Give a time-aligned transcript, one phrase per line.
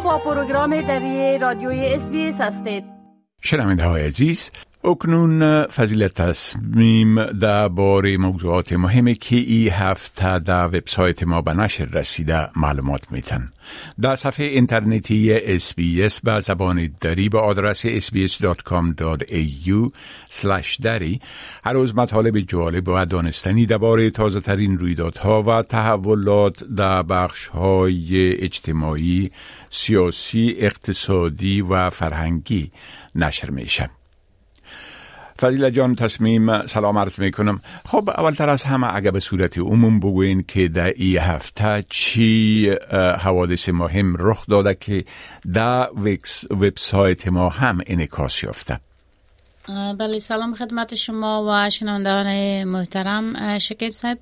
[0.00, 2.84] با پروگرام دری رادیوی اس هستید.
[3.40, 4.50] شنونده های عزیز
[4.84, 11.84] اکنون فضیلت تصمیم در بار موضوعات مهمی که ای هفته در وبسایت ما به نشر
[11.84, 13.48] رسیده معلومات میتن
[14.00, 19.92] در صفحه اینترنتی SBS به زبان دری با آدرس sbs.com.au
[20.82, 21.20] دری
[21.64, 28.32] هر روز مطالب جالب و دانستنی درباره تازه ترین رویدادها و تحولات در بخش های
[28.32, 29.30] اجتماعی،
[29.70, 32.70] سیاسی، اقتصادی و فرهنگی
[33.14, 33.90] نشر میشه.
[35.42, 40.00] فضیله جان تصمیم سلام عرض می کنم خب اولتر از همه اگر به صورت عموم
[40.00, 42.70] بگوین که در ای هفته چی
[43.18, 45.04] حوادث مهم رخ داده که
[45.52, 45.88] در
[46.50, 48.80] وبسایت ما هم انکاس یافته.
[49.68, 54.18] بله سلام خدمت شما و شنوندگان محترم شکیب صاحب.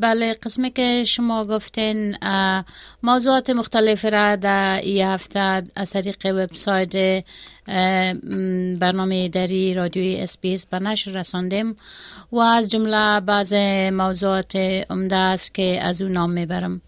[0.00, 2.16] بله قسمی که شما گفتین
[3.02, 7.24] موضوعات مختلف را در این هفته از طریق وبسایت
[8.80, 11.76] برنامه دری رادیوی اس بی به نشر رساندیم
[12.32, 13.52] و از جمله بعض
[13.92, 14.56] موضوعات
[14.90, 16.80] عمده است که از او نام می‌برم.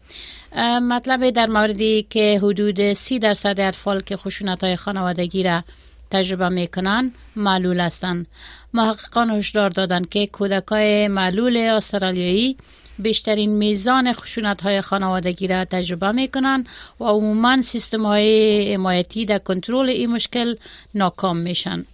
[0.83, 5.63] مطلب در موردی که حدود سی درصد اطفال که خشونت های خانوادگی را
[6.11, 8.27] تجربه می‌کنن معلول هستند
[8.75, 12.57] محققان هشدار دادند که کودکای معلول استرالیایی
[12.99, 16.69] بیشترین میزان خشونت های خانوادگی را تجربه می کنند
[17.01, 20.57] و عموما سیستم های حمایتی در کنترل این مشکل
[20.95, 21.85] ناکام میشن.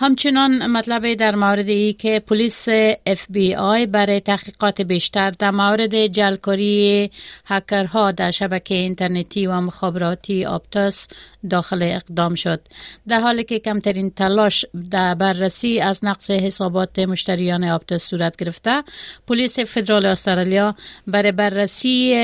[0.00, 2.68] همچنان مطلب در مورد ای که پلیس
[3.06, 7.10] اف بی آی برای تحقیقات بیشتر در مورد جعلکاری
[7.46, 11.08] هکرها در شبکه اینترنتی و مخابراتی Optus
[11.50, 12.60] داخل اقدام شد.
[13.08, 18.82] در حالی که کمترین تلاش در بررسی از نقص حسابات مشتریان آپتاس صورت گرفته
[19.26, 20.74] پلیس فدرال استرالیا
[21.06, 22.14] برای بررسی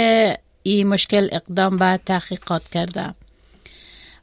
[0.63, 3.15] این مشکل اقدام به تحقیقات کرده.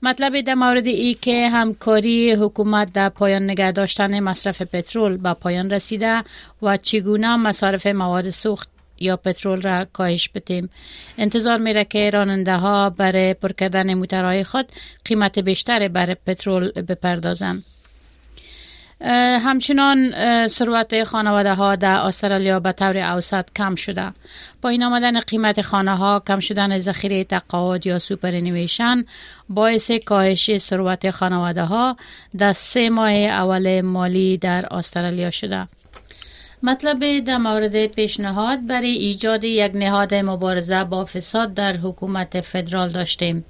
[0.04, 5.70] مطلب در مورد ای که همکاری حکومت در پایان نگه داشتن مصرف پترول به پایان
[5.70, 6.24] رسیده
[6.62, 8.70] و چگونه مصارف مواد سوخت
[9.00, 10.70] یا پترول را کاهش بدیم.
[11.18, 14.66] انتظار میره که راننده ها برای پر کردن موترهای خود
[15.06, 17.64] قیمت بیشتر برای پترول بپردازند.
[19.44, 20.14] همچنان
[20.48, 24.12] ثروت خانواده ها در استرالیا به طور اوسط کم شده.
[24.62, 29.06] پایین آمدن قیمت خانه ها کم شدن ذخیره تقاعد یا superannuation
[29.50, 31.98] باعث کاهش ثروت خانواده ها
[32.38, 35.68] در سه ماه اول مالی در استرالیا شده.
[36.64, 43.46] مطلب در مورد پیشنهاد برای ایجاد یک نهاد مبارزه با فساد در حکومت فدرال داشتیم.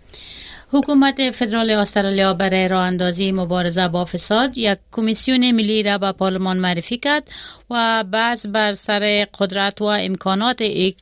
[0.73, 6.57] حکومت فدرال استرالیا برای راه اندازی مبارزه با فساد یک کمیسیون ملی را به پارلمان
[6.57, 7.31] معرفی کرد
[7.69, 10.93] و بعض بر سر قدرت و امکانات این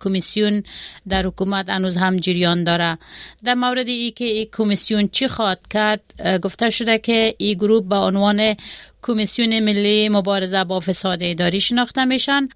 [0.00, 0.62] کمیسیون
[1.08, 2.98] در حکومت هنوز هم جریان داره.
[3.44, 6.02] در مورد ای که کمیسیون چی خواهد کرد
[6.42, 8.54] گفته شده که این گروه به عنوان
[9.02, 12.48] کمیسیون ملی مبارزه با فساد اداری شناخته میشن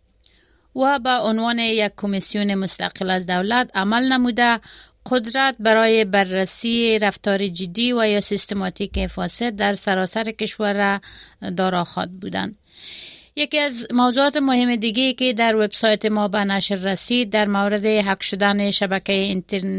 [0.76, 4.60] و به عنوان یک کمیسیون مستقل از دولت عمل نموده
[5.10, 11.00] قدرت برای بررسی رفتار جدی و یا سیستماتیک فاسد در سراسر کشور را
[11.50, 12.58] دارا خواد بودند.
[13.36, 18.20] یکی از موضوعات مهم دیگه که در وبسایت ما به نشر رسید در مورد حق
[18.20, 19.12] شدن شبکه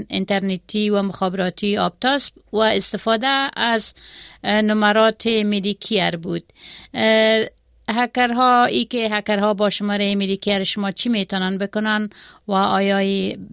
[0.10, 3.94] اینترنتی و مخابراتی آپتاس و استفاده از
[4.44, 6.44] نمرات مدیکیر بود
[7.94, 12.10] هکرها ای که هکرها با شماره ملیکر شما چی می‌تونن بکنن؟
[12.48, 13.00] و آیا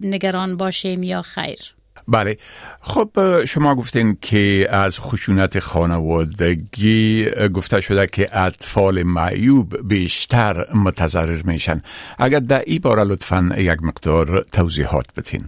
[0.01, 1.59] نگران باشیم یا خیر.
[2.07, 2.37] بله.
[2.81, 3.09] خب
[3.45, 11.81] شما گفتین که از خشونت خانوادگی گفته شده که اطفال معیوب بیشتر متضرر میشن.
[12.19, 15.41] اگر در ای باره لطفا یک مقدار توضیحات بتین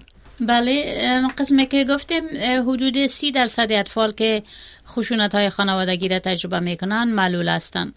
[0.47, 2.23] بله قسمی که گفتیم
[2.67, 4.43] حدود سی درصد اطفال که
[4.87, 7.93] خشونت های خانوادگی را تجربه می‌کنن معلول هستند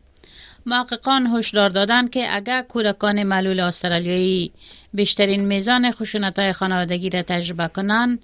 [0.67, 4.53] محققان هشدار دادند که اگر کودکان معلول استرالیایی
[4.95, 8.19] بیشترین میزان خشونت خانوادگی را تجربه کنند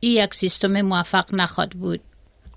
[0.00, 2.00] این یک سیستم موفق نخواهد بود.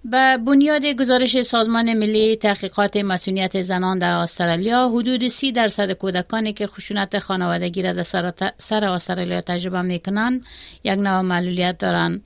[0.06, 6.68] به بنیاد گزارش سازمان ملی تحقیقات مسئولیت زنان در استرالیا حدود سی درصد کودکانی که
[6.68, 8.04] خشونت خانوادگی را در
[8.58, 10.46] سر استرالیا تجربه می کنند
[10.84, 12.26] یک نوع معلولیت دارند.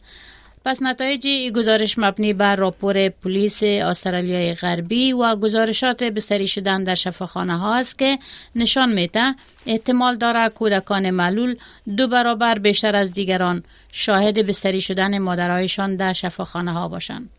[0.68, 7.58] پس نتایج گزارش مبنی بر راپور پلیس استرالیای غربی و گزارشات بستری شدن در شفاخانه
[7.58, 8.18] ها است که
[8.56, 9.36] نشان میده
[9.66, 11.56] احتمال داره کودکان معلول
[11.98, 17.30] دو برابر بیشتر از دیگران شاهد بستری شدن مادرهایشان در شفاخانه ها باشند.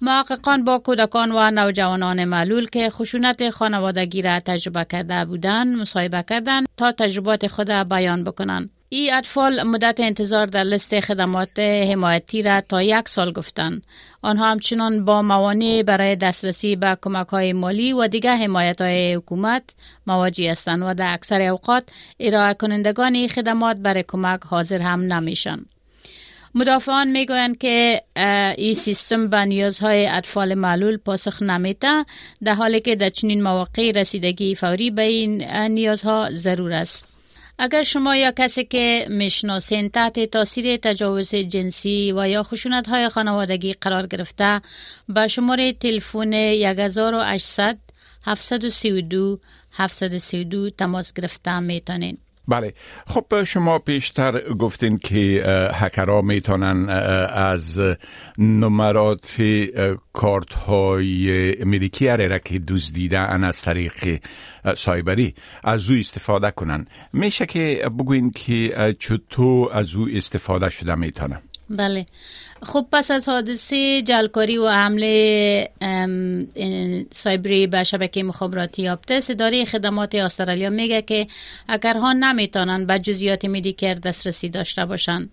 [0.00, 6.68] محققان با کودکان و نوجوانان معلول که خشونت خانوادگی را تجربه کرده بودند مصاحبه کردند
[6.76, 12.82] تا تجربات خود بیان بکنند ای اطفال مدت انتظار در لست خدمات حمایتی را تا
[12.82, 13.82] یک سال گفتند.
[14.22, 19.62] آنها همچنان با موانع برای دسترسی به کمک های مالی و دیگر حمایت های حکومت
[20.06, 21.90] مواجه هستند و در اکثر اوقات
[22.20, 25.64] ارائه کنندگان خدمات برای کمک حاضر هم نمیشن.
[26.54, 28.02] مدافعان می‌گویند که
[28.58, 32.04] این سیستم به نیازهای اطفال معلول پاسخ نمیده
[32.44, 37.17] در حالی که در چنین مواقع رسیدگی فوری به این نیازها ضرور است.
[37.58, 43.72] اگر شما یا کسی که می‌شناسین تحت تاثیر تجاوز جنسی و یا خشونت های خانوادگی
[43.72, 44.60] قرار گرفته
[45.08, 47.78] به شماره تلفن 1800
[48.24, 49.40] 732
[49.72, 52.18] 732 تماس گرفته می‌تونین.
[52.48, 52.74] بله.
[53.06, 56.88] خب شما پیشتر گفتین که هکرها می‌تونن
[57.28, 57.80] از
[58.38, 59.42] نمرات
[60.12, 64.20] کارت های امریکی را که دزدیدن از طریق
[64.76, 65.34] سایبری
[65.64, 66.86] از او استفاده کنن.
[67.12, 71.38] میشه که بگوین که چطور از او استفاده شده می‌تونه؟
[71.70, 72.06] بله.
[72.62, 75.68] خب پس از حادثه جعلکاری و حمله
[77.10, 81.26] سایبری به شبکه مخابراتی Optus اداره خدمات استرالیا میگه که
[81.84, 85.30] هکرها نمی‌تونن به جزئیات Medicare دسترسی داشته باشند.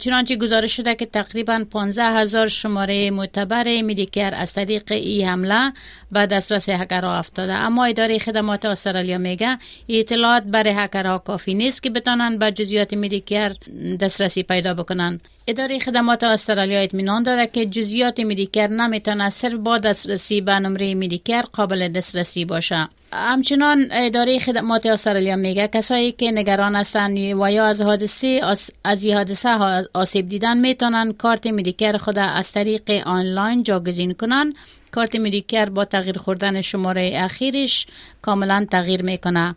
[0.00, 5.72] چنانچه گزارش شده که تقریبا 15 هزار شماره معتبر Medicare از طریق ای حمله
[6.12, 7.52] به دسترس هکرها افتاده.
[7.52, 9.58] اما اداره خدمات استرالیا میگه
[9.88, 13.52] اطلاعات برای هکرها کافی نیست که بتانن به جزئیات Medicare
[14.00, 20.40] دسترسی پیدا بکنن اداره خدمات استرالیا اطمینان داره که جزئیات میدیکر نمی‌تونه صرف با دسترسی
[20.40, 27.18] به نمره میدیکر قابل دسترسی باشه همچنان اداره خدمات استرالیا میگه کسایی که نگران هستند
[27.18, 28.40] و یا از حادثه
[28.84, 29.48] از این حادثه
[29.94, 34.52] آسیب دیدن می‌تونن کارت مدیکر خود از طریق آنلاین جاگزین کنن
[34.90, 37.86] کارت مدیکر با تغییر خوردن شماره اخیرش
[38.22, 39.56] کاملا تغییر می‌کنه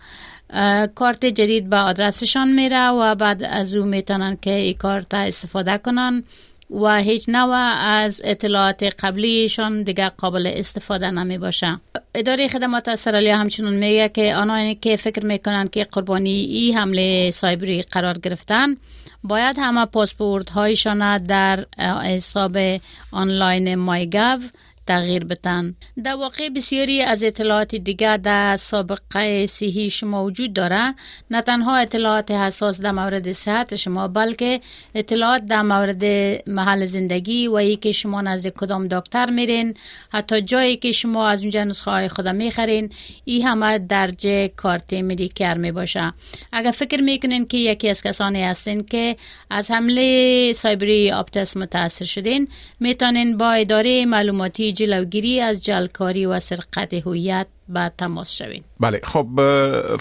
[0.96, 6.24] کارت جدید به آدرسشان میره و بعد از او می‌تونن که این کارت استفاده کنن
[6.72, 11.80] و هیچ نوع از اطلاعات قبلیشان دیگه قابل استفاده نمی باشه.
[12.16, 17.82] اداره خدمات استرالیا همچنان میگه که آنها که فکر می‌کنن که قربانی ای حمله سایبری
[17.82, 18.68] قرار گرفتن
[19.24, 21.66] باید همه پاسپورت هایشان در
[22.04, 22.58] حساب
[23.12, 24.40] آنلاین مایگاو
[24.90, 25.76] تغییر بدن.
[26.04, 30.96] در واقع بسیاری از اطلاعات دیگر در سابقه صحی شما وجود داره.
[31.32, 34.62] نه تنها اطلاعات حساس در مورد صحت شما بلکه
[34.96, 36.04] اطلاعات در مورد
[36.48, 39.74] محل زندگی و ای که شما نزد کدام دکتر میرین
[40.10, 42.90] حتی جایی که شما از اونجا نسخه های خدا می‌خرین.
[43.26, 46.14] ای همه درجه کارت مدیکر می باشه
[46.52, 49.16] اگر فکر می‌کنین که یکی از کسانی هستین که
[49.50, 52.48] از حمله سایبری آپتس متاثر شدین
[52.80, 59.28] می‌تونین با اداره معلوماتی جلوگیری از جعلکاری و سرقت هویت به تماس شوین بله خب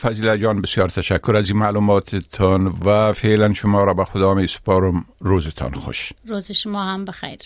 [0.01, 5.05] فضیله جان بسیار تشکر از این معلوماتتان و فعلا شما را به خدا می سپارم
[5.21, 7.39] روزتان خوش روز شما هم بخیر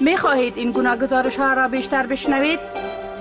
[0.00, 2.60] می خواهید این گونه گزارش ها را بیشتر بشنوید؟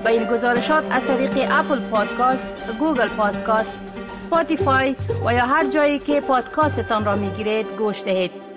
[0.06, 2.50] با این گزارشات از طریق Apple Podcast،
[2.80, 4.95] Google Podcast، Spotify
[5.25, 8.50] و یا هر جایی که پادکاستتان را می گیرید گوش دهید.